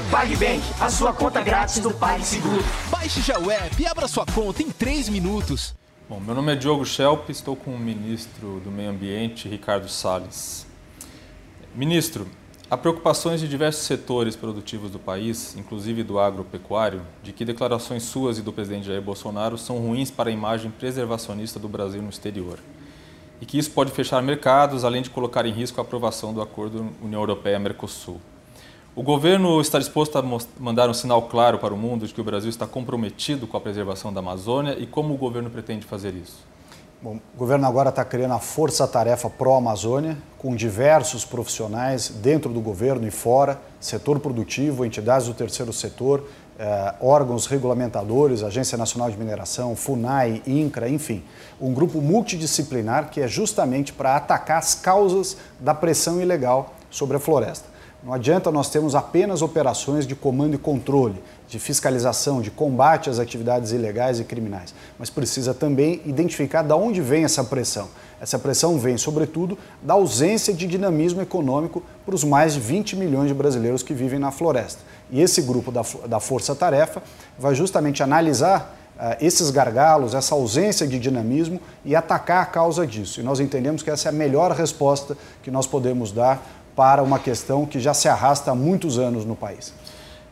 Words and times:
PagBank, 0.09 0.63
a 0.81 0.89
sua 0.89 1.13
conta 1.13 1.39
grátis 1.41 1.77
do 1.77 1.93
PagSeguro. 1.93 2.63
Baixe 2.89 3.21
já 3.21 3.37
o 3.37 3.51
app 3.51 3.79
e 3.79 3.85
abra 3.85 4.07
sua 4.07 4.25
conta 4.25 4.63
em 4.63 4.71
3 4.71 5.09
minutos. 5.09 5.76
Bom, 6.08 6.20
meu 6.20 6.36
nome 6.36 6.54
é 6.54 6.55
Diogo 6.55 6.86
Schelp, 6.86 7.32
estou 7.32 7.55
com 7.55 7.72
o 7.72 7.80
ministro 7.80 8.62
do 8.64 8.70
Meio 8.70 8.91
Ambiente, 8.91 9.50
Ricardo 9.50 9.90
Salles. 9.90 10.68
Ministro, 11.73 12.28
há 12.70 12.78
preocupações 12.78 13.41
de 13.41 13.48
diversos 13.48 13.86
setores 13.86 14.36
produtivos 14.36 14.91
do 14.91 15.00
país, 15.00 15.58
inclusive 15.58 16.04
do 16.04 16.20
agropecuário, 16.20 17.02
de 17.23 17.34
que 17.34 17.44
declarações 17.44 18.04
suas 18.04 18.38
e 18.38 18.44
do 18.44 18.54
presidente 18.54 18.86
Jair 18.86 19.02
Bolsonaro 19.02 19.58
são 19.58 19.80
ruins 19.80 20.12
para 20.12 20.30
a 20.30 20.34
imagem 20.34 20.70
preservacionista 20.70 21.59
do 21.59 21.68
Brasil 21.68 22.04
no 22.04 22.09
exterior. 22.09 22.59
E 23.42 23.45
que 23.48 23.58
isso 23.58 23.72
pode 23.72 23.90
fechar 23.90 24.22
mercados, 24.22 24.86
além 24.86 25.02
de 25.02 25.09
colocar 25.09 25.44
em 25.48 25.52
risco 25.52 25.81
a 25.81 25.84
aprovação 25.84 26.36
do 26.36 26.40
acordo 26.40 26.88
União 27.02 27.22
Europeia-Mercosul. 27.22 28.22
O 28.95 29.04
governo 29.04 29.59
está 29.59 29.77
disposto 29.77 30.17
a 30.17 30.23
mandar 30.58 30.90
um 30.90 30.94
sinal 30.94 31.23
claro 31.23 31.59
para 31.59 31.73
o 31.73 31.77
mundo 31.77 32.08
de 32.08 32.13
que 32.13 32.22
o 32.22 32.23
Brasil 32.23 32.49
está 32.49 32.66
comprometido 32.66 33.45
com 33.45 33.58
a 33.58 33.59
preservação 33.59 34.13
da 34.13 34.22
Amazônia 34.22 34.77
e 34.80 34.88
como 34.88 35.13
o 35.13 35.17
governo 35.17 35.49
pretende 35.49 35.86
fazer 35.86 36.13
isso? 36.13 36.45
Bom, 37.02 37.20
o 37.36 37.38
governo 37.38 37.67
agora 37.67 37.89
está 37.89 38.06
criando 38.06 38.36
a 38.36 38.39
Força-Tarefa 38.39 39.30
Pró-Amazônia, 39.30 40.17
com 40.38 40.56
diversos 40.56 41.25
profissionais 41.25 42.08
dentro 42.08 42.53
do 42.53 42.61
governo 42.61 43.06
e 43.06 43.11
fora, 43.11 43.59
setor 43.81 44.17
produtivo, 44.22 44.86
entidades 44.86 45.28
do 45.28 45.34
terceiro 45.34 45.73
setor, 45.73 46.25
eh, 46.58 46.94
órgãos 47.02 47.47
regulamentadores, 47.47 48.44
Agência 48.44 48.78
Nacional 48.78 49.12
de 49.12 49.17
Mineração, 49.17 49.75
FUNAI, 49.75 50.41
INCRA, 50.47 50.88
enfim. 50.88 51.22
Um 51.59 51.73
grupo 51.73 52.00
multidisciplinar 52.00 53.09
que 53.09 53.19
é 53.19 53.28
justamente 53.28 53.91
para 53.91 54.16
atacar 54.16 54.59
as 54.59 54.73
causas 54.73 55.36
da 55.59 55.75
pressão 55.75 56.22
ilegal 56.22 56.73
sobre 56.89 57.17
a 57.17 57.19
floresta. 57.19 57.75
Não 58.06 58.14
adianta 58.14 58.52
nós 58.52 58.70
termos 58.70 58.94
apenas 58.94 59.42
operações 59.42 60.06
de 60.06 60.16
comando 60.16 60.53
e 60.53 60.59
controle, 60.59 61.23
de 61.48 61.58
fiscalização, 61.58 62.39
de 62.39 62.52
combate 62.52 63.09
às 63.09 63.17
atividades 63.17 63.72
ilegais 63.72 64.20
e 64.20 64.23
criminais, 64.23 64.75
mas 65.00 65.09
precisa 65.09 65.56
também 65.56 66.00
identificar 66.06 66.62
de 66.62 66.72
onde 66.73 67.02
vem 67.02 67.23
essa 67.23 67.44
pressão. 67.44 67.88
Essa 68.22 68.38
pressão 68.38 68.78
vem, 68.78 68.95
sobretudo, 68.95 69.58
da 69.81 69.95
ausência 69.95 70.53
de 70.53 70.67
dinamismo 70.67 71.20
econômico 71.20 71.81
para 72.06 72.14
os 72.14 72.23
mais 72.23 72.53
de 72.53 72.59
20 72.59 72.95
milhões 72.95 73.28
de 73.28 73.34
brasileiros 73.34 73.81
que 73.81 73.94
vivem 73.95 74.19
na 74.19 74.30
floresta. 74.30 74.84
E 75.09 75.19
esse 75.19 75.42
grupo 75.42 75.72
da, 75.72 75.81
da 76.08 76.19
Força 76.19 76.53
Tarefa 76.53 77.02
vai 77.40 77.56
justamente 77.56 78.03
analisar 78.03 78.78
uh, 78.97 79.17
esses 79.19 79.50
gargalos, 79.50 80.14
essa 80.14 80.36
ausência 80.36 80.86
de 80.86 81.00
dinamismo 81.00 81.59
e 81.84 81.95
atacar 81.95 82.44
a 82.44 82.45
causa 82.45 82.86
disso. 82.86 83.19
E 83.19 83.23
nós 83.23 83.40
entendemos 83.40 83.81
que 83.81 83.90
essa 83.90 84.09
é 84.09 84.12
a 84.12 84.14
melhor 84.14 84.52
resposta 84.52 85.17
que 85.42 85.50
nós 85.50 85.66
podemos 85.66 86.12
dar 86.12 86.64
para 86.76 87.02
uma 87.02 87.20
questão 87.20 87.66
que 87.66 87.80
já 87.80 87.94
se 87.94 88.08
arrasta 88.08 88.52
há 88.52 88.56
muitos 88.56 89.00
anos 89.00 89.23
no 89.26 89.36
país. 89.36 89.73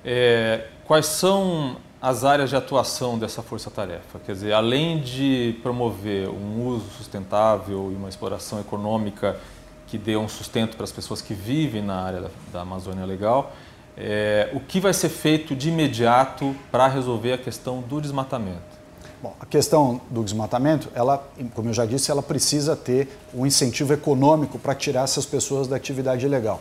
É, 0.03 0.67
quais 0.85 1.05
são 1.05 1.77
as 2.01 2.25
áreas 2.25 2.49
de 2.49 2.55
atuação 2.55 3.17
dessa 3.17 3.41
força-tarefa? 3.41 4.19
Quer 4.25 4.33
dizer, 4.33 4.53
além 4.53 4.99
de 4.99 5.57
promover 5.63 6.27
um 6.27 6.67
uso 6.67 6.89
sustentável 6.97 7.89
e 7.91 7.95
uma 7.95 8.09
exploração 8.09 8.59
econômica 8.59 9.37
que 9.87 9.97
dê 9.97 10.17
um 10.17 10.27
sustento 10.27 10.75
para 10.75 10.83
as 10.83 10.91
pessoas 10.91 11.21
que 11.21 11.33
vivem 11.33 11.81
na 11.81 12.01
área 12.01 12.21
da, 12.21 12.29
da 12.51 12.61
Amazônia 12.61 13.05
Legal, 13.05 13.53
é, 13.95 14.49
o 14.53 14.59
que 14.59 14.79
vai 14.79 14.93
ser 14.93 15.09
feito 15.09 15.55
de 15.55 15.69
imediato 15.69 16.55
para 16.71 16.87
resolver 16.87 17.33
a 17.33 17.37
questão 17.37 17.79
do 17.81 18.01
desmatamento? 18.01 18.82
Bom, 19.23 19.33
a 19.39 19.45
questão 19.45 20.01
do 20.09 20.21
desmatamento, 20.21 20.89
ela, 20.93 21.25
como 21.55 21.69
eu 21.69 21.73
já 21.73 21.85
disse, 21.85 22.11
ela 22.11 22.21
precisa 22.21 22.75
ter 22.75 23.07
um 23.33 23.45
incentivo 23.45 23.93
econômico 23.93 24.59
para 24.59 24.75
tirar 24.75 25.05
essas 25.05 25.25
pessoas 25.25 25.65
da 25.65 25.77
atividade 25.77 26.25
ilegal. 26.25 26.59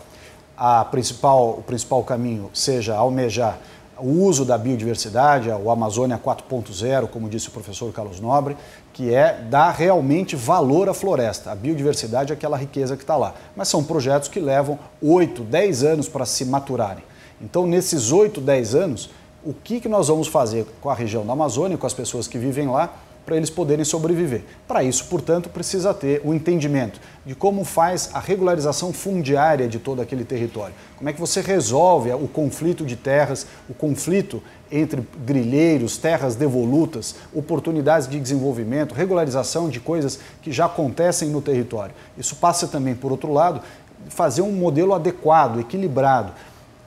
A 0.56 0.84
principal, 0.84 1.56
o 1.58 1.62
principal 1.64 2.04
caminho 2.04 2.50
seja 2.54 2.94
almejar 2.94 3.58
o 3.98 4.10
uso 4.10 4.44
da 4.44 4.56
biodiversidade, 4.56 5.48
o 5.48 5.72
Amazônia 5.72 6.16
4.0, 6.24 7.08
como 7.08 7.28
disse 7.28 7.48
o 7.48 7.50
professor 7.50 7.92
Carlos 7.92 8.20
Nobre, 8.20 8.56
que 8.92 9.12
é 9.12 9.44
dar 9.50 9.72
realmente 9.72 10.36
valor 10.36 10.88
à 10.88 10.94
floresta. 10.94 11.50
A 11.50 11.56
biodiversidade 11.56 12.32
é 12.32 12.36
aquela 12.36 12.56
riqueza 12.56 12.96
que 12.96 13.02
está 13.02 13.16
lá. 13.16 13.34
Mas 13.56 13.66
são 13.66 13.82
projetos 13.82 14.28
que 14.28 14.38
levam 14.38 14.78
8, 15.02 15.42
10 15.42 15.82
anos 15.82 16.08
para 16.08 16.24
se 16.24 16.44
maturarem. 16.44 17.02
Então, 17.40 17.66
nesses 17.66 18.12
8, 18.12 18.40
10 18.40 18.74
anos, 18.76 19.10
o 19.44 19.52
que, 19.52 19.80
que 19.80 19.88
nós 19.88 20.08
vamos 20.08 20.28
fazer 20.28 20.66
com 20.80 20.88
a 20.88 20.94
região 20.94 21.26
da 21.26 21.32
Amazônia, 21.32 21.76
com 21.76 21.86
as 21.86 21.94
pessoas 21.94 22.26
que 22.28 22.38
vivem 22.38 22.68
lá, 22.68 22.94
para 23.24 23.36
eles 23.36 23.50
poderem 23.50 23.84
sobreviver. 23.84 24.42
Para 24.66 24.82
isso, 24.82 25.04
portanto, 25.04 25.48
precisa 25.48 25.94
ter 25.94 26.20
o 26.24 26.30
um 26.30 26.34
entendimento 26.34 27.00
de 27.24 27.34
como 27.34 27.64
faz 27.64 28.10
a 28.12 28.18
regularização 28.18 28.92
fundiária 28.92 29.68
de 29.68 29.78
todo 29.78 30.02
aquele 30.02 30.24
território. 30.24 30.74
Como 30.96 31.08
é 31.08 31.12
que 31.12 31.20
você 31.20 31.40
resolve 31.40 32.12
o 32.12 32.26
conflito 32.26 32.84
de 32.84 32.96
terras, 32.96 33.46
o 33.68 33.74
conflito 33.74 34.42
entre 34.70 35.06
grilheiros, 35.24 35.96
terras 35.96 36.34
devolutas, 36.34 37.14
oportunidades 37.32 38.08
de 38.08 38.18
desenvolvimento, 38.18 38.94
regularização 38.94 39.68
de 39.68 39.78
coisas 39.78 40.18
que 40.40 40.50
já 40.50 40.64
acontecem 40.64 41.28
no 41.28 41.40
território. 41.40 41.94
Isso 42.18 42.34
passa 42.36 42.66
também, 42.66 42.94
por 42.94 43.12
outro 43.12 43.32
lado, 43.32 43.60
fazer 44.08 44.42
um 44.42 44.52
modelo 44.52 44.94
adequado, 44.94 45.60
equilibrado 45.60 46.32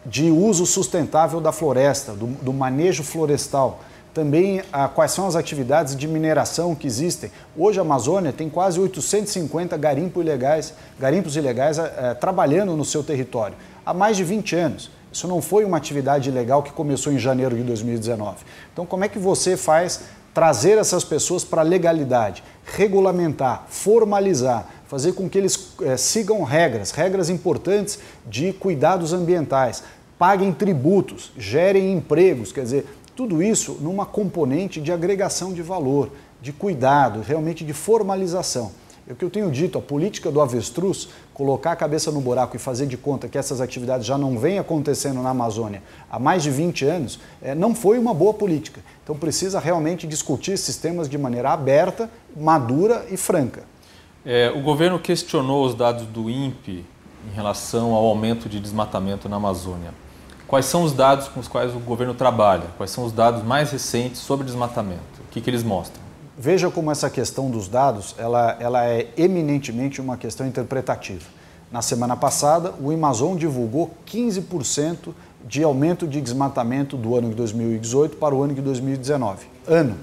de 0.05 0.29
uso 0.29 0.65
sustentável 0.65 1.41
da 1.41 1.51
floresta, 1.51 2.13
do, 2.13 2.27
do 2.27 2.53
manejo 2.53 3.03
florestal. 3.03 3.79
Também 4.13 4.61
ah, 4.71 4.87
quais 4.87 5.11
são 5.11 5.27
as 5.27 5.35
atividades 5.35 5.95
de 5.95 6.07
mineração 6.07 6.73
que 6.73 6.87
existem. 6.87 7.31
Hoje 7.57 7.79
a 7.79 7.81
Amazônia 7.81 8.31
tem 8.31 8.49
quase 8.49 8.79
850 8.79 9.75
garimpos 9.77 10.23
ilegais, 10.23 10.73
garimpos 10.99 11.35
ilegais 11.35 11.79
ah, 11.79 12.15
trabalhando 12.17 12.77
no 12.77 12.85
seu 12.85 13.03
território 13.03 13.55
há 13.85 13.93
mais 13.93 14.17
de 14.17 14.23
20 14.23 14.55
anos. 14.55 14.91
Isso 15.11 15.27
não 15.27 15.41
foi 15.41 15.63
uma 15.63 15.77
atividade 15.77 16.29
ilegal 16.29 16.61
que 16.63 16.71
começou 16.71 17.13
em 17.13 17.19
janeiro 17.19 17.55
de 17.55 17.63
2019. 17.63 18.37
Então, 18.73 18.85
como 18.85 19.05
é 19.05 19.07
que 19.07 19.19
você 19.19 19.55
faz 19.55 20.01
trazer 20.33 20.77
essas 20.77 21.05
pessoas 21.05 21.45
para 21.45 21.61
a 21.61 21.63
legalidade, 21.63 22.43
regulamentar, 22.65 23.63
formalizar, 23.69 24.67
fazer 24.85 25.13
com 25.13 25.29
que 25.29 25.37
eles 25.37 25.73
é, 25.81 25.95
sigam 25.95 26.43
regras, 26.43 26.91
regras 26.91 27.29
importantes 27.29 27.97
de 28.27 28.51
cuidados 28.51 29.13
ambientais, 29.13 29.81
paguem 30.17 30.51
tributos, 30.51 31.31
gerem 31.37 31.93
empregos, 31.93 32.51
quer 32.51 32.63
dizer, 32.63 32.85
tudo 33.15 33.41
isso 33.41 33.77
numa 33.79 34.05
componente 34.05 34.81
de 34.81 34.91
agregação 34.91 35.53
de 35.53 35.61
valor, 35.61 36.09
de 36.41 36.51
cuidado, 36.51 37.21
realmente 37.21 37.63
de 37.63 37.73
formalização. 37.73 38.71
É 39.07 39.13
o 39.13 39.15
que 39.15 39.23
eu 39.23 39.29
tenho 39.29 39.51
dito, 39.51 39.77
a 39.77 39.81
política 39.81 40.31
do 40.31 40.41
avestruz, 40.41 41.09
colocar 41.31 41.73
a 41.73 41.75
cabeça 41.75 42.11
no 42.11 42.19
buraco 42.19 42.55
e 42.55 42.59
fazer 42.59 42.87
de 42.87 42.97
conta 42.97 43.27
que 43.27 43.37
essas 43.37 43.61
atividades 43.61 44.05
já 44.05 44.17
não 44.17 44.37
vêm 44.37 44.57
acontecendo 44.57 45.21
na 45.21 45.29
Amazônia 45.29 45.83
há 46.09 46.17
mais 46.17 46.41
de 46.41 46.49
20 46.49 46.85
anos, 46.85 47.19
é, 47.39 47.53
não 47.53 47.75
foi 47.75 47.99
uma 47.99 48.15
boa 48.15 48.33
política. 48.33 48.81
Então 49.03 49.15
precisa 49.15 49.59
realmente 49.59 50.07
discutir 50.07 50.53
esses 50.53 50.77
temas 50.77 51.07
de 51.07 51.19
maneira 51.19 51.51
aberta, 51.51 52.09
madura 52.35 53.05
e 53.11 53.15
franca. 53.15 53.63
É, 54.25 54.49
o 54.49 54.61
governo 54.63 54.97
questionou 54.97 55.63
os 55.65 55.75
dados 55.75 56.07
do 56.07 56.27
INPE 56.27 56.83
em 57.31 57.35
relação 57.35 57.93
ao 57.93 58.05
aumento 58.05 58.49
de 58.49 58.59
desmatamento 58.59 59.29
na 59.29 59.35
Amazônia. 59.35 60.04
Quais 60.47 60.65
são 60.65 60.83
os 60.83 60.93
dados 60.93 61.27
com 61.27 61.39
os 61.39 61.47
quais 61.47 61.75
o 61.75 61.79
governo 61.79 62.13
trabalha? 62.13 62.65
Quais 62.77 62.91
são 62.91 63.03
os 63.03 63.11
dados 63.11 63.43
mais 63.43 63.71
recentes 63.71 64.21
sobre 64.21 64.45
desmatamento? 64.45 65.01
O 65.27 65.31
que, 65.31 65.41
que 65.41 65.49
eles 65.49 65.63
mostram? 65.63 66.01
Veja 66.37 66.69
como 66.69 66.91
essa 66.91 67.09
questão 67.09 67.49
dos 67.49 67.67
dados 67.67 68.13
ela, 68.17 68.55
ela 68.59 68.85
é 68.85 69.07
eminentemente 69.17 69.99
uma 69.99 70.17
questão 70.17 70.45
interpretativa. 70.45 71.25
Na 71.71 71.81
semana 71.81 72.15
passada, 72.15 72.73
o 72.79 72.91
Amazon 72.91 73.35
divulgou 73.35 73.91
15% 74.05 75.13
de 75.47 75.63
aumento 75.63 76.07
de 76.07 76.21
desmatamento 76.21 76.95
do 76.95 77.15
ano 77.15 77.29
de 77.29 77.35
2018 77.35 78.17
para 78.17 78.35
o 78.35 78.43
ano 78.43 78.53
de 78.53 78.61
2019. 78.61 79.47
Ano. 79.67 79.97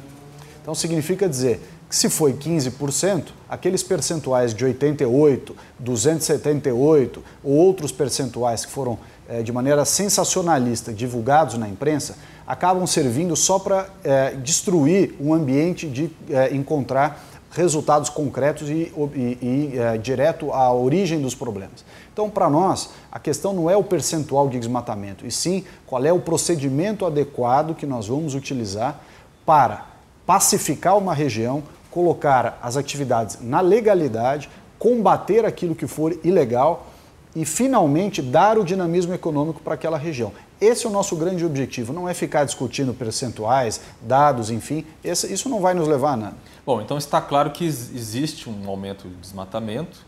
Então 0.61 0.75
significa 0.75 1.28
dizer 1.28 1.61
se 1.93 2.08
foi 2.08 2.32
15%, 2.32 3.25
aqueles 3.46 3.82
percentuais 3.82 4.55
de 4.55 4.64
88, 4.64 5.55
278 5.78 7.22
ou 7.44 7.52
outros 7.52 7.93
percentuais 7.93 8.64
que 8.64 8.72
foram 8.72 8.99
de 9.44 9.52
maneira 9.52 9.84
sensacionalista 9.84 10.92
divulgados 10.92 11.56
na 11.56 11.69
imprensa 11.69 12.16
acabam 12.46 12.86
servindo 12.86 13.34
só 13.36 13.58
para 13.58 13.88
é, 14.04 14.32
destruir 14.32 15.14
um 15.20 15.32
ambiente 15.32 15.88
de 15.88 16.10
é, 16.28 16.54
encontrar 16.54 17.24
resultados 17.50 18.08
concretos 18.08 18.69
e, 18.69 18.92
e, 19.14 19.38
e 19.42 19.78
é, 19.78 19.98
direto 19.98 20.52
à 20.52 20.72
origem 20.72 21.20
dos 21.20 21.34
problemas. 21.34 21.84
Então, 22.12 22.28
para 22.28 22.48
nós, 22.48 22.90
a 23.10 23.19
questão 23.19 23.52
não 23.52 23.70
é 23.70 23.76
o 23.76 23.84
percentual 23.84 24.48
de 24.48 24.58
desmatamento, 24.58 25.26
e 25.26 25.30
sim 25.30 25.64
qual 25.86 26.04
é 26.04 26.12
o 26.12 26.18
procedimento 26.18 27.06
adequado 27.06 27.75
que 27.75 27.86
nós 27.86 28.08
vamos 28.08 28.34
utilizar 28.34 29.00
para 29.44 29.86
pacificar 30.26 30.96
uma 30.96 31.14
região, 31.14 31.62
colocar 31.90 32.58
as 32.62 32.76
atividades 32.76 33.38
na 33.40 33.60
legalidade, 33.60 34.48
combater 34.78 35.44
aquilo 35.44 35.75
que 35.75 35.86
for 35.86 36.18
ilegal 36.25 36.86
e 37.34 37.44
finalmente 37.44 38.20
dar 38.20 38.58
o 38.58 38.64
dinamismo 38.64 39.14
econômico 39.14 39.61
para 39.61 39.75
aquela 39.75 39.96
região. 39.96 40.32
Esse 40.61 40.87
é 40.87 40.88
o 40.88 40.93
nosso 40.93 41.17
grande 41.17 41.44
objetivo, 41.44 41.93
não 41.93 42.08
é 42.08 42.14
ficar 42.14 42.44
discutindo 42.44 42.94
percentuais, 42.94 43.81
dados, 44.00 44.50
enfim, 44.50 44.84
esse, 45.02 45.32
isso 45.32 45.49
não 45.49 45.61
vai 45.61 45.75
nos 45.75 45.88
levar 45.88 46.12
a 46.12 46.17
nada. 46.17 46.37
Bom, 46.64 46.81
então 46.81 46.96
está 46.99 47.20
claro 47.20 47.50
que 47.50 47.64
existe 47.64 48.49
um 48.49 48.69
aumento 48.69 49.08
de 49.08 49.14
desmatamento, 49.17 50.05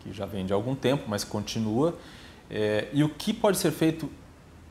que 0.00 0.12
já 0.12 0.24
vem 0.24 0.46
de 0.46 0.52
algum 0.52 0.74
tempo, 0.74 1.04
mas 1.08 1.24
continua. 1.24 1.94
É, 2.50 2.88
e 2.92 3.04
o 3.04 3.08
que 3.08 3.34
pode 3.34 3.58
ser 3.58 3.72
feito 3.72 4.08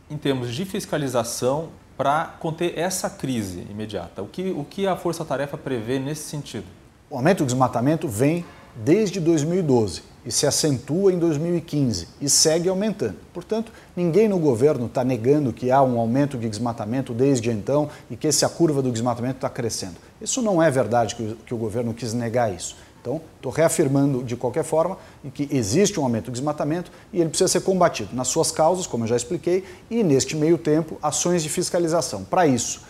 em 0.10 0.18
termos 0.18 0.54
de 0.54 0.66
fiscalização 0.66 1.70
para 1.96 2.26
conter 2.40 2.78
essa 2.78 3.10
crise 3.10 3.68
imediata? 3.70 4.24
O 4.24 4.28
que, 4.28 4.50
o 4.52 4.64
que 4.64 4.88
a 4.88 4.96
Força 4.96 5.26
Tarefa 5.26 5.58
prevê 5.58 6.00
nesse 6.00 6.24
sentido? 6.24 6.66
O 7.10 7.18
aumento 7.18 7.40
do 7.40 7.46
desmatamento 7.46 8.08
vem 8.08 8.46
desde 8.76 9.20
2012 9.20 10.04
e 10.28 10.32
se 10.32 10.46
acentua 10.46 11.14
em 11.14 11.18
2015 11.18 12.10
e 12.20 12.30
segue 12.30 12.68
aumentando. 12.68 13.16
Portanto, 13.34 13.72
ninguém 13.96 14.28
no 14.28 14.38
governo 14.38 14.88
está 14.88 15.02
negando 15.02 15.54
que 15.54 15.72
há 15.72 15.82
um 15.82 15.98
aumento 15.98 16.38
de 16.38 16.50
desmatamento 16.50 17.14
desde 17.14 17.50
então 17.50 17.90
e 18.12 18.18
que 18.18 18.28
essa 18.28 18.50
curva 18.50 18.82
do 18.82 18.92
desmatamento 18.92 19.38
está 19.38 19.50
crescendo. 19.50 19.96
Isso 20.22 20.42
não 20.42 20.62
é 20.62 20.70
verdade 20.70 21.16
que 21.16 21.24
o, 21.24 21.36
que 21.38 21.54
o 21.54 21.58
governo 21.58 21.94
quis 21.94 22.14
negar 22.14 22.54
isso. 22.54 22.76
Então, 23.00 23.22
estou 23.38 23.54
reafirmando 23.54 24.22
de 24.22 24.36
qualquer 24.36 24.66
forma 24.66 24.98
que 25.34 25.48
existe 25.50 25.98
um 25.98 26.04
aumento 26.04 26.26
do 26.26 26.32
desmatamento 26.32 26.92
e 27.14 27.22
ele 27.22 27.30
precisa 27.30 27.48
ser 27.48 27.62
combatido 27.62 28.14
nas 28.14 28.28
suas 28.28 28.52
causas, 28.52 28.86
como 28.86 29.06
eu 29.06 29.08
já 29.08 29.16
expliquei, 29.16 29.64
e 29.90 30.04
neste 30.04 30.36
meio 30.36 30.58
tempo, 30.58 30.98
ações 31.02 31.42
de 31.42 31.48
fiscalização. 31.48 32.26
Para 32.26 32.46
isso, 32.46 32.82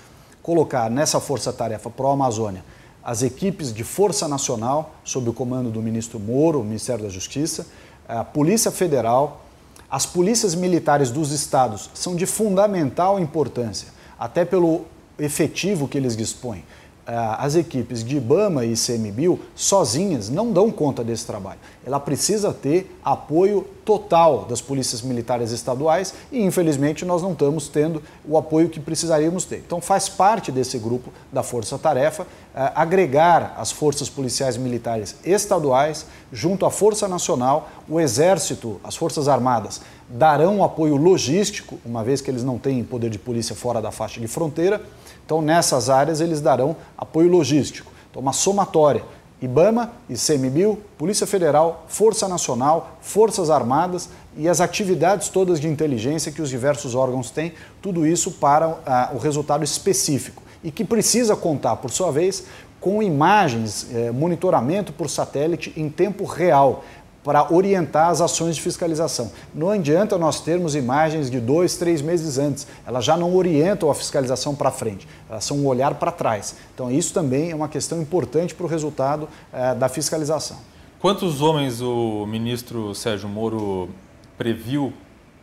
colocar 0.42 0.90
nessa 0.90 1.20
força-tarefa 1.20 1.88
pró-Amazônia 1.92 2.64
as 3.08 3.24
equipes 3.24 3.74
de 3.74 3.86
Força 3.86 4.28
Nacional, 4.28 4.96
sob 5.02 5.30
o 5.30 5.34
comando 5.34 5.72
do 5.72 5.82
ministro 5.82 6.20
Moro, 6.20 6.62
Ministério 6.62 7.06
da 7.06 7.10
Justiça, 7.10 7.66
a 8.06 8.22
Polícia 8.22 8.70
Federal, 8.70 9.46
as 9.90 10.06
polícias 10.06 10.54
militares 10.54 11.10
dos 11.10 11.32
estados 11.32 11.90
são 11.94 12.18
de 12.18 12.26
fundamental 12.26 13.18
importância, 13.18 13.88
até 14.20 14.44
pelo 14.44 14.82
efetivo 15.18 15.88
que 15.88 15.98
eles 15.98 16.18
dispõem. 16.18 16.66
Ah, 17.06 17.46
as 17.46 17.56
equipes 17.56 18.04
de 18.04 18.18
IBAMA 18.18 18.66
e 18.66 18.74
ICMBio 18.74 19.40
sozinhas 19.56 20.28
não 20.28 20.52
dão 20.52 20.70
conta 20.70 21.02
desse 21.02 21.26
trabalho. 21.26 21.60
Ela 21.86 22.02
precisa 22.02 22.52
ter 22.52 22.94
apoio 23.06 23.66
total 23.88 24.46
das 24.46 24.62
polícias 24.62 25.02
militares 25.02 25.52
estaduais 25.52 26.14
e, 26.32 26.44
infelizmente, 26.44 27.06
nós 27.06 27.24
não 27.24 27.32
estamos 27.32 27.68
tendo 27.70 28.04
o 28.28 28.38
apoio 28.38 28.70
que 28.70 28.80
precisaríamos 28.80 29.46
ter. 29.46 29.64
Então, 29.66 29.82
faz 29.82 30.08
parte 30.08 30.52
desse 30.52 30.78
grupo 30.78 31.10
da 31.32 31.42
Força 31.42 31.80
Tarefa 31.80 32.28
ah, 32.54 32.74
agregar 32.76 33.56
as 33.58 33.72
forças 33.72 34.10
policiais 34.10 34.58
militares 34.58 35.16
estaduais 35.24 36.06
junto 36.32 36.66
à 36.66 36.70
Força 36.70 37.08
Nacional, 37.08 37.70
o 37.88 38.00
Exército, 38.00 38.80
as 38.84 38.96
Forças 38.96 39.28
Armadas 39.28 39.82
darão 40.10 40.64
apoio 40.64 40.98
logístico, 40.98 41.80
uma 41.86 42.04
vez 42.04 42.22
que 42.22 42.30
eles 42.30 42.44
não 42.44 42.58
têm 42.58 42.84
poder 42.84 43.10
de 43.10 43.18
polícia 43.18 43.56
fora 43.56 43.82
da 43.82 43.92
faixa 43.92 44.20
de 44.20 44.28
fronteira 44.28 44.82
então, 45.28 45.42
nessas 45.42 45.90
áreas, 45.90 46.22
eles 46.22 46.40
darão 46.40 46.74
apoio 46.98 47.30
logístico. 47.30 47.92
Então, 48.10 48.22
uma 48.22 48.32
somatória. 48.32 49.04
IBAMA, 49.42 49.92
ICMBio, 50.10 50.80
Polícia 50.98 51.28
Federal, 51.28 51.86
Força 51.88 52.28
Nacional, 52.28 52.98
Forças 53.02 53.50
Armadas 53.50 54.10
e 54.36 54.48
as 54.48 54.60
atividades 54.60 55.30
todas 55.30 55.60
de 55.60 55.68
inteligência 55.68 56.32
que 56.32 56.42
os 56.42 56.50
diversos 56.50 56.96
órgãos 56.96 57.30
têm, 57.30 57.54
tudo 57.82 58.06
isso 58.06 58.32
para 58.32 58.68
uh, 58.68 59.16
o 59.16 59.18
resultado 59.18 59.64
específico 59.64 60.42
e 60.64 60.72
que 60.72 60.84
precisa 60.84 61.36
contar, 61.36 61.76
por 61.78 61.92
sua 61.92 62.12
vez, 62.12 62.46
com 62.80 63.02
imagens, 63.02 63.88
eh, 63.92 64.12
monitoramento 64.12 64.94
por 64.94 65.10
satélite 65.10 65.74
em 65.76 65.90
tempo 65.90 66.26
real, 66.26 66.84
para 67.28 67.54
orientar 67.54 68.08
as 68.08 68.22
ações 68.22 68.56
de 68.56 68.62
fiscalização. 68.62 69.30
Não 69.54 69.70
adianta 69.70 70.18
nós 70.18 70.40
termos 70.40 70.76
imagens 70.76 71.30
de 71.30 71.42
dois, 71.42 71.76
três 71.76 72.02
meses 72.02 72.38
antes. 72.38 72.66
Elas 72.86 73.04
já 73.04 73.18
não 73.18 73.36
orientam 73.36 73.92
a 73.92 73.94
fiscalização 73.94 74.56
para 74.56 74.72
frente, 74.72 75.06
elas 75.30 75.44
são 75.44 75.58
um 75.58 75.68
olhar 75.68 75.96
para 75.96 76.10
trás. 76.10 76.56
Então, 76.74 76.90
isso 76.90 77.14
também 77.14 77.52
é 77.52 77.56
uma 77.56 77.68
questão 77.68 78.02
importante 78.02 78.56
para 78.56 78.66
o 78.66 78.70
resultado 78.70 79.28
eh, 79.52 79.76
da 79.76 79.90
fiscalização. 79.90 80.56
Quantos 81.02 81.42
homens 81.42 81.82
o 81.82 82.26
ministro 82.26 82.96
Sérgio 82.96 83.28
Moro 83.28 83.90
previu 84.38 84.94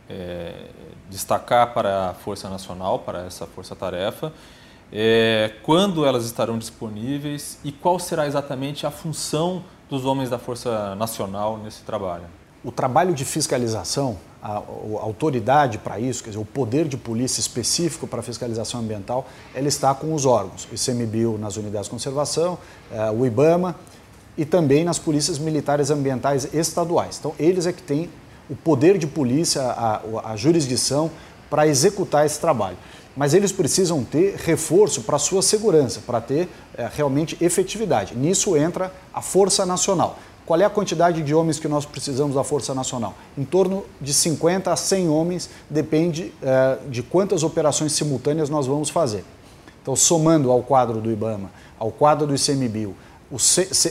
é, 0.09 0.53
destacar 1.07 1.71
para 1.71 2.09
a 2.09 2.13
Força 2.15 2.49
Nacional, 2.49 2.97
para 2.97 3.27
essa 3.27 3.45
força-tarefa? 3.45 4.33
É, 4.91 5.51
quando 5.61 6.03
elas 6.03 6.25
estarão 6.25 6.57
disponíveis 6.57 7.59
e 7.63 7.71
qual 7.71 7.99
será 7.99 8.25
exatamente 8.25 8.87
a 8.87 8.91
função 8.91 9.63
dos 9.89 10.05
homens 10.05 10.29
da 10.29 10.37
Força 10.37 10.95
Nacional 10.95 11.57
nesse 11.57 11.81
trabalho? 11.81 12.23
O 12.63 12.71
trabalho 12.71 13.13
de 13.13 13.23
fiscalização, 13.23 14.17
a, 14.41 14.53
a 14.53 14.61
autoridade 15.01 15.77
para 15.77 15.99
isso, 15.99 16.23
quer 16.23 16.31
dizer, 16.31 16.41
o 16.41 16.45
poder 16.45 16.87
de 16.87 16.97
polícia 16.97 17.39
específico 17.39 18.07
para 18.07 18.21
fiscalização 18.23 18.79
ambiental, 18.79 19.27
ela 19.53 19.67
está 19.67 19.93
com 19.93 20.13
os 20.13 20.25
órgãos, 20.25 20.67
o 20.71 20.73
ICMBio 20.73 21.37
nas 21.37 21.57
unidades 21.57 21.85
de 21.85 21.91
conservação, 21.91 22.57
eh, 22.91 23.11
o 23.11 23.25
IBAMA 23.25 23.75
e 24.35 24.43
também 24.43 24.83
nas 24.83 24.97
polícias 24.97 25.37
militares 25.37 25.91
ambientais 25.91 26.53
estaduais. 26.53 27.17
Então, 27.19 27.33
eles 27.37 27.67
é 27.67 27.73
que 27.73 27.83
têm 27.83 28.09
o 28.49 28.55
poder 28.55 28.97
de 28.97 29.07
polícia, 29.07 29.61
a, 29.61 30.31
a 30.31 30.35
jurisdição 30.35 31.11
para 31.55 31.65
executar 31.65 32.25
esse 32.25 32.37
trabalho 32.37 32.75
mas 33.17 33.33
eles 33.33 33.49
precisam 33.49 34.03
ter 34.03 34.35
reforço 34.35 35.03
para 35.03 35.17
sua 35.17 35.41
segurança, 35.41 36.01
para 36.05 36.19
ter 36.19 36.49
é, 36.77 36.89
realmente 36.93 37.37
efetividade. 37.39 38.13
Nisso 38.13 38.57
entra 38.57 38.91
a 39.13 39.21
Força 39.21 39.65
Nacional. 39.65 40.19
Qual 40.45 40.59
é 40.59 40.65
a 40.65 40.69
quantidade 40.69 41.23
de 41.23 41.33
homens 41.33 41.57
que 41.57 41.69
nós 41.69 41.85
precisamos 41.85 42.35
da 42.35 42.43
Força 42.43 42.75
Nacional? 42.75 43.13
Em 43.37 43.45
torno 43.45 43.85
de 44.01 44.13
50 44.13 44.69
a 44.69 44.75
100 44.75 45.07
homens, 45.07 45.49
depende 45.69 46.33
é, 46.43 46.77
de 46.89 47.01
quantas 47.01 47.41
operações 47.41 47.93
simultâneas 47.93 48.49
nós 48.49 48.67
vamos 48.67 48.89
fazer. 48.89 49.23
Então, 49.81 49.95
somando 49.95 50.51
ao 50.51 50.61
quadro 50.61 50.99
do 50.99 51.09
IBAMA, 51.09 51.49
ao 51.79 51.89
quadro 51.89 52.27
do 52.27 52.35
ICMBio, 52.35 52.93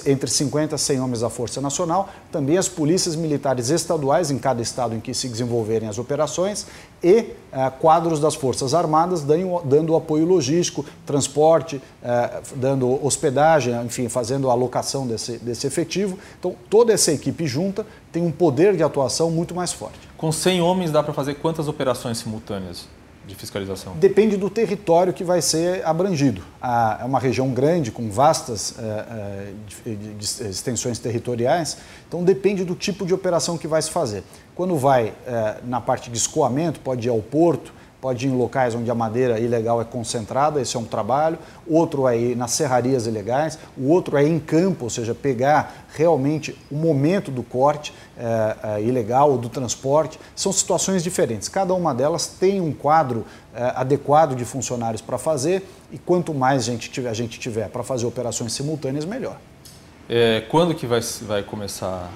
entre 0.06 0.30
50 0.30 0.76
e 0.76 0.78
100 0.78 1.00
homens 1.00 1.20
da 1.20 1.28
Força 1.28 1.60
Nacional, 1.60 2.08
também 2.30 2.56
as 2.56 2.68
polícias 2.68 3.16
militares 3.16 3.68
estaduais 3.68 4.30
em 4.30 4.38
cada 4.38 4.62
estado 4.62 4.94
em 4.94 5.00
que 5.00 5.12
se 5.12 5.28
desenvolverem 5.28 5.88
as 5.88 5.98
operações 5.98 6.66
e 7.02 7.32
eh, 7.52 7.72
quadros 7.80 8.20
das 8.20 8.34
Forças 8.34 8.74
Armadas 8.74 9.22
dando, 9.22 9.60
dando 9.64 9.96
apoio 9.96 10.24
logístico, 10.24 10.84
transporte, 11.04 11.82
eh, 12.02 12.42
dando 12.54 13.04
hospedagem, 13.04 13.74
enfim, 13.84 14.08
fazendo 14.08 14.48
a 14.48 14.52
alocação 14.52 15.06
desse, 15.06 15.36
desse 15.38 15.66
efetivo. 15.66 16.16
Então, 16.38 16.54
toda 16.70 16.92
essa 16.92 17.10
equipe 17.10 17.46
junta 17.46 17.84
tem 18.12 18.22
um 18.22 18.30
poder 18.30 18.76
de 18.76 18.84
atuação 18.84 19.30
muito 19.30 19.54
mais 19.54 19.72
forte. 19.72 20.08
Com 20.16 20.30
100 20.30 20.60
homens 20.60 20.92
dá 20.92 21.02
para 21.02 21.12
fazer 21.12 21.34
quantas 21.34 21.66
operações 21.66 22.18
simultâneas? 22.18 22.86
De 23.26 23.34
fiscalização? 23.34 23.94
Depende 23.96 24.36
do 24.36 24.50
território 24.50 25.12
que 25.12 25.24
vai 25.24 25.40
ser 25.40 25.84
abrangido. 25.86 26.42
é 27.00 27.04
uma 27.04 27.18
região 27.18 27.50
grande, 27.50 27.90
com 27.90 28.10
vastas 28.10 28.76
de, 29.84 29.96
de 29.96 30.24
extensões 30.24 30.98
territoriais, 30.98 31.78
então 32.06 32.22
depende 32.22 32.64
do 32.64 32.74
tipo 32.74 33.06
de 33.06 33.14
operação 33.14 33.56
que 33.56 33.66
vai 33.66 33.80
se 33.80 33.90
fazer. 33.90 34.22
Quando 34.54 34.76
vai 34.76 35.12
é, 35.26 35.56
na 35.64 35.80
parte 35.80 36.10
de 36.10 36.16
escoamento, 36.16 36.80
pode 36.80 37.08
ir 37.08 37.10
ao 37.10 37.20
porto, 37.20 37.72
pode 38.04 38.26
ir 38.26 38.30
em 38.30 38.36
locais 38.36 38.74
onde 38.74 38.90
a 38.90 38.94
madeira 38.94 39.40
ilegal 39.40 39.80
é 39.80 39.84
concentrada, 39.84 40.60
esse 40.60 40.76
é 40.76 40.78
um 40.78 40.84
trabalho. 40.84 41.38
Outro 41.66 42.06
é 42.06 42.18
ir 42.18 42.36
nas 42.36 42.50
serrarias 42.50 43.06
ilegais, 43.06 43.58
o 43.78 43.88
outro 43.88 44.18
é 44.18 44.28
em 44.28 44.38
campo, 44.38 44.84
ou 44.84 44.90
seja, 44.90 45.14
pegar 45.14 45.86
realmente 45.94 46.54
o 46.70 46.74
momento 46.74 47.30
do 47.30 47.42
corte 47.42 47.94
é, 48.18 48.56
é, 48.62 48.82
ilegal 48.82 49.30
ou 49.30 49.38
do 49.38 49.48
transporte. 49.48 50.20
São 50.36 50.52
situações 50.52 51.02
diferentes. 51.02 51.48
Cada 51.48 51.72
uma 51.72 51.94
delas 51.94 52.26
tem 52.26 52.60
um 52.60 52.74
quadro 52.74 53.24
é, 53.54 53.72
adequado 53.74 54.36
de 54.36 54.44
funcionários 54.44 55.00
para 55.00 55.16
fazer 55.16 55.66
e 55.90 55.96
quanto 55.96 56.34
mais 56.34 56.62
gente 56.62 56.90
tiver, 56.90 57.08
a 57.08 57.14
gente 57.14 57.40
tiver 57.40 57.70
para 57.70 57.82
fazer 57.82 58.04
operações 58.04 58.52
simultâneas, 58.52 59.06
melhor. 59.06 59.38
É, 60.10 60.42
quando 60.50 60.74
que 60.74 60.86
vai, 60.86 61.00
vai 61.22 61.42
começar 61.42 62.10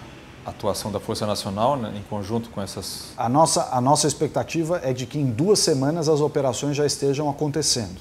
atuação 0.49 0.91
da 0.91 1.01
Força 1.01 1.27
Nacional 1.27 1.77
né, 1.77 1.93
em 1.97 2.03
conjunto 2.03 2.51
com 2.51 2.61
essas? 2.61 3.09
A 3.17 3.29
nossa, 3.29 3.69
a 3.71 3.81
nossa 3.81 4.07
expectativa 4.07 4.81
é 4.83 4.93
de 4.93 5.07
que 5.07 5.19
em 5.19 5.27
duas 5.27 5.59
semanas 5.59 6.09
as 6.09 6.21
operações 6.21 6.77
já 6.77 6.87
estejam 6.87 7.29
acontecendo. 7.29 8.01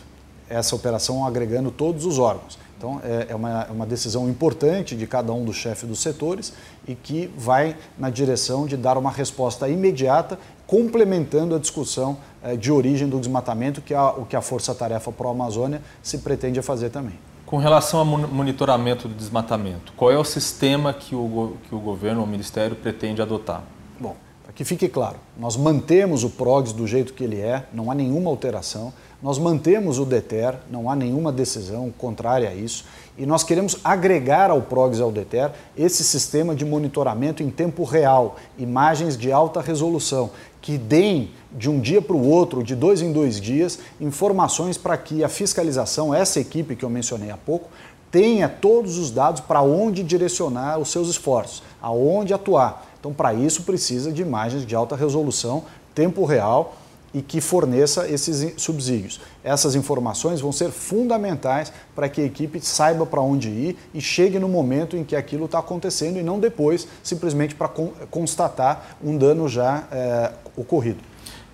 Essa 0.49 0.75
operação 0.75 1.25
agregando 1.25 1.71
todos 1.71 2.05
os 2.05 2.19
órgãos. 2.19 2.57
Então, 2.77 3.01
é, 3.03 3.27
é 3.29 3.35
uma, 3.35 3.63
é 3.63 3.71
uma 3.71 3.85
decisão 3.87 4.29
importante 4.29 4.95
de 4.95 5.07
cada 5.07 5.33
um 5.33 5.43
dos 5.43 5.55
chefes 5.55 5.89
dos 5.89 5.99
setores 5.99 6.53
e 6.87 6.93
que 6.93 7.31
vai 7.35 7.75
na 7.97 8.09
direção 8.09 8.67
de 8.67 8.77
dar 8.77 8.97
uma 8.97 9.09
resposta 9.09 9.67
imediata, 9.67 10.37
complementando 10.67 11.55
a 11.55 11.59
discussão 11.59 12.17
é, 12.43 12.55
de 12.55 12.71
origem 12.71 13.09
do 13.09 13.19
desmatamento, 13.19 13.81
que 13.81 13.95
é 13.95 14.01
o 14.01 14.25
que 14.25 14.35
a 14.35 14.41
Força 14.41 14.75
Tarefa 14.75 15.11
Pro 15.11 15.29
Amazônia 15.29 15.81
se 16.03 16.19
pretende 16.19 16.61
fazer 16.61 16.91
também. 16.91 17.17
Com 17.47 17.55
relação 17.55 18.01
ao 18.01 18.05
monitoramento 18.05 19.07
do 19.07 19.15
desmatamento, 19.15 19.93
qual 19.95 20.11
é 20.11 20.17
o 20.17 20.23
sistema 20.25 20.93
que 20.93 21.15
o, 21.15 21.55
que 21.63 21.73
o 21.73 21.79
governo 21.79 22.19
ou 22.19 22.27
o 22.27 22.29
Ministério 22.29 22.75
pretende 22.75 23.21
adotar? 23.21 23.63
Bom, 23.97 24.17
que 24.57 24.65
fique 24.65 24.89
claro, 24.89 25.17
nós 25.37 25.55
mantemos 25.55 26.23
o 26.23 26.31
PROGS 26.31 26.73
do 26.73 26.87
jeito 26.87 27.13
que 27.13 27.23
ele 27.23 27.39
é, 27.39 27.65
não 27.71 27.91
há 27.91 27.93
nenhuma 27.93 28.31
alteração. 28.31 28.91
Nós 29.21 29.37
mantemos 29.37 29.99
o 29.99 30.05
DETER, 30.05 30.55
não 30.71 30.89
há 30.89 30.95
nenhuma 30.95 31.31
decisão 31.31 31.93
contrária 31.95 32.49
a 32.49 32.55
isso. 32.55 32.83
E 33.19 33.23
nós 33.23 33.43
queremos 33.43 33.77
agregar 33.83 34.49
ao 34.49 34.59
PROGS 34.59 34.97
e 34.97 35.01
ao 35.03 35.11
DETER 35.11 35.51
esse 35.77 36.03
sistema 36.03 36.55
de 36.55 36.65
monitoramento 36.65 37.43
em 37.43 37.51
tempo 37.51 37.83
real, 37.83 38.35
imagens 38.57 39.15
de 39.15 39.31
alta 39.31 39.61
resolução, 39.61 40.31
que 40.59 40.75
deem 40.75 41.29
de 41.51 41.69
um 41.69 41.79
dia 41.79 42.01
para 42.01 42.15
o 42.15 42.27
outro, 42.27 42.63
de 42.63 42.75
dois 42.75 42.99
em 42.99 43.13
dois 43.13 43.39
dias, 43.39 43.77
informações 44.01 44.75
para 44.75 44.97
que 44.97 45.23
a 45.23 45.29
fiscalização, 45.29 46.11
essa 46.11 46.39
equipe 46.39 46.75
que 46.75 46.83
eu 46.83 46.89
mencionei 46.89 47.29
há 47.29 47.37
pouco, 47.37 47.69
tenha 48.09 48.49
todos 48.49 48.97
os 48.97 49.11
dados 49.11 49.39
para 49.39 49.61
onde 49.61 50.01
direcionar 50.01 50.79
os 50.79 50.91
seus 50.91 51.09
esforços, 51.09 51.61
aonde 51.79 52.33
atuar. 52.33 52.87
Então, 53.07 53.13
para 53.13 53.33
isso, 53.33 53.63
precisa 53.63 54.11
de 54.11 54.21
imagens 54.21 54.65
de 54.65 54.75
alta 54.75 54.93
resolução, 54.93 55.63
tempo 55.95 56.25
real 56.25 56.75
e 57.13 57.21
que 57.21 57.39
forneça 57.39 58.05
esses 58.05 58.61
subsídios. 58.61 59.21
Essas 59.41 59.75
informações 59.75 60.41
vão 60.41 60.51
ser 60.51 60.71
fundamentais 60.71 61.71
para 61.95 62.09
que 62.09 62.19
a 62.19 62.25
equipe 62.25 62.59
saiba 62.59 63.05
para 63.05 63.21
onde 63.21 63.47
ir 63.47 63.77
e 63.93 64.01
chegue 64.01 64.37
no 64.37 64.49
momento 64.49 64.97
em 64.97 65.05
que 65.05 65.15
aquilo 65.15 65.45
está 65.45 65.59
acontecendo 65.59 66.19
e 66.19 66.21
não 66.21 66.37
depois, 66.37 66.85
simplesmente 67.01 67.55
para 67.55 67.69
constatar 68.11 68.97
um 69.01 69.17
dano 69.17 69.47
já 69.47 69.87
é, 69.89 70.33
ocorrido. 70.57 70.99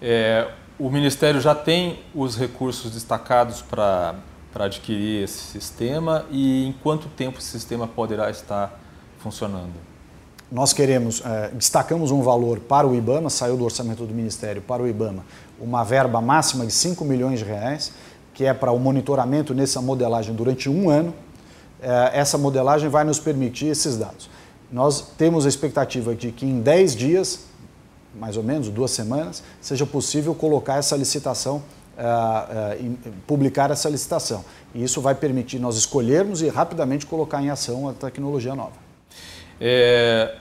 É, 0.02 0.50
o 0.80 0.90
Ministério 0.90 1.40
já 1.40 1.54
tem 1.54 2.00
os 2.16 2.36
recursos 2.36 2.90
destacados 2.90 3.62
para 3.62 4.16
adquirir 4.56 5.24
esse 5.24 5.38
sistema 5.38 6.26
e 6.32 6.66
em 6.66 6.74
quanto 6.82 7.08
tempo 7.10 7.38
esse 7.38 7.50
sistema 7.50 7.88
poderá 7.88 8.32
estar 8.32 8.80
funcionando? 9.20 9.93
Nós 10.52 10.72
queremos, 10.72 11.22
é, 11.26 11.50
destacamos 11.54 12.12
um 12.12 12.22
valor 12.22 12.60
para 12.60 12.88
o 12.88 12.96
IBAMA, 12.96 13.30
saiu 13.30 13.58
do 13.58 13.64
orçamento 13.64 14.06
do 14.06 14.14
Ministério 14.14 14.62
para 14.62 14.84
o 14.84 14.88
IBAMA, 14.88 15.26
uma 15.60 15.84
verba 15.84 16.22
máxima 16.22 16.66
de 16.66 16.72
5 16.72 17.04
milhões 17.04 17.40
de 17.40 17.46
reais, 17.46 17.92
que 18.34 18.46
é 18.46 18.54
para 18.54 18.72
o 18.72 18.80
monitoramento 18.80 19.54
nessa 19.54 19.82
modelagem 19.82 20.36
durante 20.36 20.70
um 20.70 20.90
ano. 20.90 21.14
É, 21.82 22.12
essa 22.20 22.38
modelagem 22.38 22.90
vai 22.90 23.04
nos 23.04 23.20
permitir 23.20 23.68
esses 23.68 23.98
dados. 23.98 24.30
Nós 24.72 25.02
temos 25.18 25.46
a 25.46 25.50
expectativa 25.50 26.16
de 26.16 26.32
que 26.32 26.46
em 26.46 26.62
10 26.62 26.96
dias, 26.96 27.40
mais 28.16 28.38
ou 28.38 28.44
menos, 28.44 28.70
duas 28.70 28.92
semanas, 28.92 29.44
seja 29.62 29.86
possível 29.86 30.34
colocar 30.34 30.78
essa 30.78 30.96
licitação, 30.96 31.62
é, 31.98 32.80
publicar 33.28 33.72
essa 33.72 33.90
licitação. 33.90 34.44
E 34.74 34.84
isso 34.84 35.00
vai 35.02 35.14
permitir 35.14 35.60
nós 35.60 35.78
escolhermos 35.78 36.42
e 36.42 36.50
rapidamente 36.50 37.06
colocar 37.06 37.42
em 37.42 37.50
ação 37.50 37.88
a 37.88 37.94
tecnologia 37.94 38.56
nova. 38.56 38.83
É, 39.66 40.36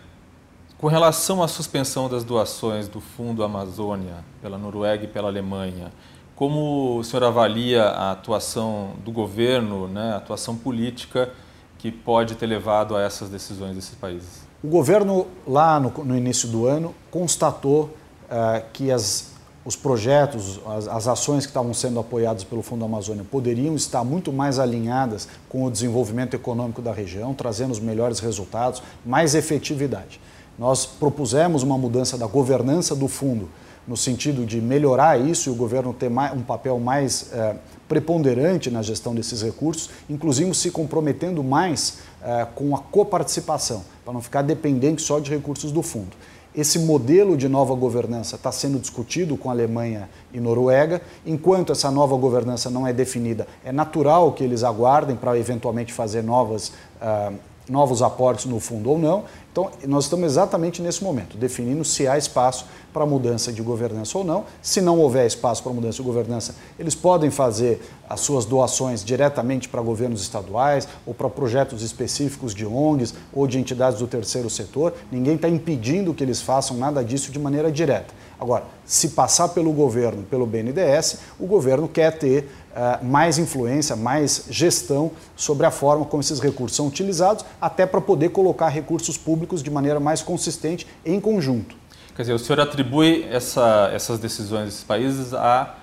com 0.79 0.89
relação 0.89 1.45
à 1.45 1.47
suspensão 1.47 2.09
das 2.09 2.25
doações 2.25 2.89
do 2.89 3.01
Fundo 3.01 3.45
Amazônia 3.45 4.17
pela 4.41 4.59
Noruega 4.59 5.05
e 5.05 5.07
pela 5.07 5.29
Alemanha, 5.29 5.93
como 6.35 6.99
o 6.99 7.05
senhor 7.05 7.23
avalia 7.23 7.85
a 7.85 8.11
atuação 8.11 8.95
do 9.05 9.13
governo, 9.13 9.87
né, 9.87 10.15
a 10.15 10.17
atuação 10.17 10.57
política 10.57 11.31
que 11.79 11.93
pode 11.93 12.35
ter 12.35 12.47
levado 12.47 12.97
a 12.97 13.01
essas 13.01 13.31
decisões 13.31 13.77
desses 13.77 13.95
países? 13.95 14.45
O 14.61 14.67
governo, 14.67 15.29
lá 15.47 15.79
no, 15.79 15.91
no 16.05 16.17
início 16.17 16.49
do 16.49 16.67
ano, 16.67 16.93
constatou 17.09 17.97
uh, 18.25 18.65
que 18.73 18.91
as, 18.91 19.32
os 19.65 19.77
projetos, 19.77 20.61
as, 20.67 20.89
as 20.89 21.09
ações 21.09 21.45
que 21.45 21.51
estavam 21.51 21.73
sendo 21.73 22.01
apoiadas 22.01 22.43
pelo 22.43 22.63
Fundo 22.63 22.85
Amazônia 22.85 23.25
poderiam 23.29 23.77
estar 23.77 24.03
muito 24.03 24.33
mais 24.33 24.59
alinhadas 24.59 25.29
com 25.49 25.65
o 25.65 25.71
desenvolvimento 25.71 26.35
econômico 26.35 26.83
da 26.83 26.93
região, 26.93 27.33
trazendo 27.33 27.71
os 27.71 27.79
melhores 27.79 28.19
resultados, 28.19 28.83
mais 29.07 29.35
efetividade. 29.35 30.21
Nós 30.59 30.85
propusemos 30.85 31.63
uma 31.63 31.79
mudança 31.79 32.19
da 32.19 32.27
governança 32.27 32.95
do 32.95 33.09
fundo, 33.09 33.49
no 33.87 33.97
sentido 33.97 34.45
de 34.45 34.61
melhorar 34.61 35.21
isso 35.21 35.49
e 35.49 35.53
o 35.53 35.57
governo 35.57 35.93
ter 35.93 36.11
um 36.11 36.43
papel 36.43 36.79
mais 36.79 37.33
é, 37.33 37.57
preponderante 37.89 38.71
na 38.71 38.83
gestão 38.83 39.15
desses 39.15 39.43
recursos, 39.43 39.91
inclusive 40.09 40.55
se 40.55 40.71
comprometendo 40.71 41.43
mais 41.43 41.99
é, 42.23 42.47
com 42.55 42.75
a 42.77 42.79
coparticipação, 42.79 43.85
para 44.05 44.13
não 44.13 44.23
ficar 44.23 44.43
dependente 44.43 45.03
só 45.03 45.19
de 45.19 45.31
recursos 45.31 45.73
do 45.73 45.83
fundo. 45.83 46.17
Esse 46.55 46.79
modelo 46.79 47.35
de 47.35 47.49
nova 47.49 47.75
governança 47.75 48.37
está 48.37 48.53
sendo 48.53 48.79
discutido 48.79 49.39
com 49.39 49.51
Alemanha 49.51 50.09
e 50.35 50.39
Noruega. 50.39 51.01
Enquanto 51.25 51.73
essa 51.73 51.91
nova 51.91 52.15
governança 52.17 52.69
não 52.69 52.87
é 52.87 52.93
definida, 52.93 53.47
é 53.65 53.73
natural 53.73 54.33
que 54.33 54.45
eles 54.45 54.63
aguardem 54.63 55.17
para 55.17 55.39
eventualmente 55.39 55.95
fazer 55.95 56.23
novas. 56.23 56.69
Uh, 57.01 57.35
novos 57.69 58.03
aportes 58.03 58.47
no 58.47 58.59
fundo 58.59 58.91
ou 58.91 58.99
não. 58.99 59.25
Então, 59.51 59.71
nós 59.87 60.05
estamos 60.05 60.25
exatamente 60.27 60.81
nesse 60.81 61.05
momento, 61.05 61.37
definindo 61.37 61.85
se 61.85 62.09
há 62.09 62.17
espaço 62.17 62.65
para 62.93 63.05
mudança 63.05 63.53
de 63.53 63.61
governança 63.63 64.17
ou 64.17 64.25
não. 64.25 64.45
Se 64.63 64.81
não 64.81 64.99
houver 64.99 65.27
espaço 65.27 65.63
para 65.63 65.73
mudança 65.73 65.99
de 65.99 66.03
governança, 66.03 66.55
eles 66.79 66.95
podem 66.95 67.31
fazer 67.31 67.83
as 68.09 68.21
suas 68.21 68.45
doações 68.45 69.05
diretamente 69.05 69.69
para 69.69 69.81
governos 69.81 70.23
estaduais 70.23 70.89
ou 71.07 71.13
para 71.13 71.29
projetos 71.29 71.83
específicos 71.83 72.55
de 72.55 72.67
ONGs 72.67 73.15
ou 73.33 73.47
de 73.47 73.59
entidades 73.59 73.99
do 73.99 74.07
terceiro 74.07 74.49
setor. 74.49 74.95
Ninguém 75.11 75.35
está 75.35 75.49
impedindo 75.49 76.15
que 76.15 76.25
eles 76.25 76.41
façam 76.41 76.77
nada 76.77 77.05
disso 77.05 77.31
de 77.31 77.39
maneira 77.39 77.71
direta. 77.71 78.15
Agora, 78.43 78.65
se 78.85 79.11
passar 79.11 79.51
pelo 79.51 79.71
governo, 79.73 80.25
pelo 80.25 80.47
BNDES, 80.47 81.19
o 81.39 81.47
governo 81.47 81.87
quer 81.87 82.19
ter 82.19 82.51
uh, 82.77 83.05
mais 83.05 83.39
influência, 83.39 83.95
mais 83.97 84.47
gestão 84.51 85.11
sobre 85.37 85.67
a 85.67 85.71
forma 85.71 86.05
como 86.05 86.21
esses 86.21 86.41
recursos 86.41 86.77
são 86.77 86.87
utilizados, 86.87 87.45
até 87.61 87.87
para 87.87 88.01
poder 88.01 88.31
colocar 88.31 88.69
recursos 88.69 89.17
públicos 89.17 89.63
de 89.63 89.71
maneira 89.71 90.01
mais 90.01 90.23
consistente 90.23 90.87
em 91.05 91.21
conjunto. 91.21 91.77
Quer 92.15 92.23
dizer, 92.23 92.35
o 92.35 92.39
senhor 92.39 92.61
atribui 92.61 93.27
essa, 93.31 93.91
essas 93.93 94.19
decisões 94.19 94.67
desses 94.67 94.85
países 94.85 95.33
a 95.33 95.77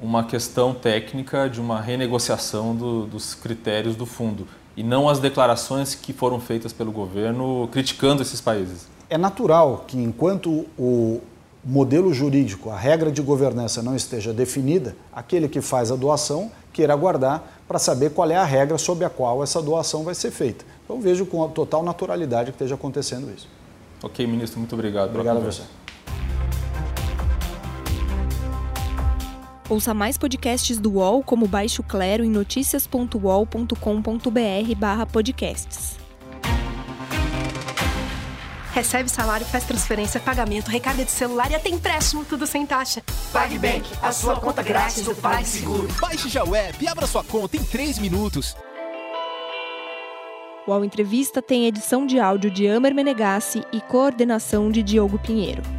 uma 0.00 0.24
questão 0.24 0.72
técnica 0.72 1.48
de 1.48 1.60
uma 1.60 1.80
renegociação 1.80 2.74
do, 2.74 3.06
dos 3.06 3.34
critérios 3.34 3.96
do 3.96 4.06
fundo 4.06 4.46
e 4.76 4.82
não 4.82 5.08
as 5.08 5.18
declarações 5.18 5.94
que 5.94 6.12
foram 6.12 6.38
feitas 6.38 6.72
pelo 6.72 6.92
governo 6.92 7.68
criticando 7.72 8.22
esses 8.22 8.40
países. 8.40 8.86
É 9.10 9.18
natural 9.18 9.84
que 9.86 9.98
enquanto 9.98 10.66
o, 10.78 11.20
modelo 11.68 12.14
jurídico, 12.14 12.70
a 12.70 12.78
regra 12.78 13.12
de 13.12 13.20
governança 13.20 13.82
não 13.82 13.94
esteja 13.94 14.32
definida, 14.32 14.96
aquele 15.12 15.48
que 15.48 15.60
faz 15.60 15.92
a 15.92 15.96
doação 15.96 16.50
queira 16.72 16.94
aguardar 16.94 17.42
para 17.68 17.78
saber 17.78 18.10
qual 18.10 18.30
é 18.30 18.36
a 18.36 18.44
regra 18.44 18.78
sob 18.78 19.04
a 19.04 19.10
qual 19.10 19.42
essa 19.42 19.60
doação 19.60 20.02
vai 20.02 20.14
ser 20.14 20.30
feita. 20.30 20.64
Então 20.84 20.98
vejo 20.98 21.26
com 21.26 21.46
total 21.50 21.82
naturalidade 21.82 22.52
que 22.52 22.54
esteja 22.54 22.74
acontecendo 22.74 23.30
isso. 23.36 23.46
Ok, 24.02 24.26
ministro, 24.26 24.58
muito 24.58 24.74
obrigado. 24.74 25.10
Obrigado 25.10 25.36
a 25.36 25.40
você. 25.40 25.62
Ouça 29.68 29.92
mais 29.92 30.16
podcasts 30.16 30.78
do 30.78 30.92
UOL 30.92 31.22
como 31.22 31.46
Baixo 31.46 31.82
Clero 31.82 32.24
em 32.24 32.30
noticias.uol.com.br 32.30 35.12
podcasts. 35.12 35.97
Recebe 38.78 39.10
salário, 39.10 39.44
faz 39.44 39.64
transferência, 39.64 40.20
pagamento, 40.20 40.70
recarga 40.70 41.04
de 41.04 41.10
celular 41.10 41.50
e 41.50 41.54
até 41.56 41.68
empréstimo, 41.68 42.24
tudo 42.24 42.46
sem 42.46 42.64
taxa. 42.64 43.02
PagBank, 43.32 43.84
a 44.00 44.12
sua 44.12 44.36
conta 44.36 44.62
grátis 44.62 45.02
do 45.02 45.16
PagSeguro. 45.16 45.88
Baixe 46.00 46.28
já 46.28 46.44
o 46.44 46.54
app 46.54 46.84
e 46.84 46.86
abra 46.86 47.04
sua 47.04 47.24
conta 47.24 47.56
em 47.56 47.64
3 47.64 47.98
minutos. 47.98 48.56
O 50.64 50.84
Entrevista 50.84 51.42
tem 51.42 51.66
edição 51.66 52.06
de 52.06 52.20
áudio 52.20 52.52
de 52.52 52.68
Amer 52.68 52.94
Menegassi 52.94 53.64
e 53.72 53.80
coordenação 53.80 54.70
de 54.70 54.80
Diogo 54.80 55.18
Pinheiro. 55.18 55.77